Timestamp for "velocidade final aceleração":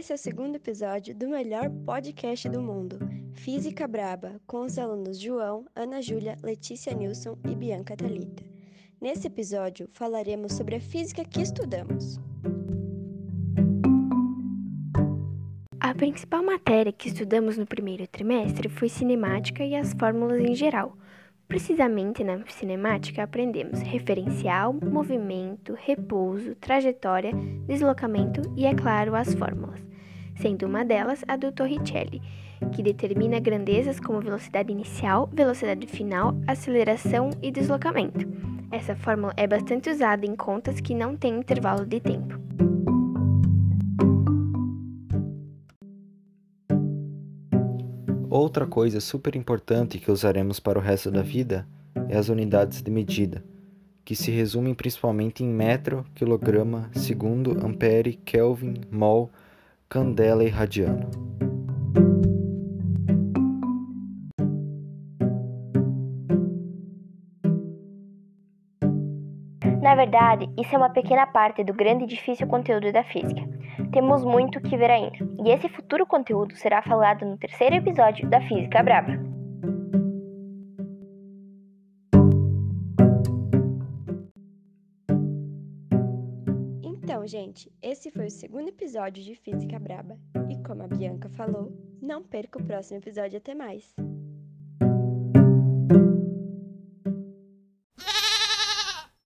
35.32-37.30